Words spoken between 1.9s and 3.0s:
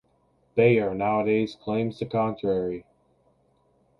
the contrary.